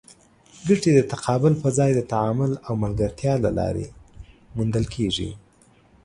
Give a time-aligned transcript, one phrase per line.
[0.67, 3.85] ګټې د تقابل پر ځای د تعامل او ملګرتیا له لارې
[4.55, 5.29] موندل کېږي.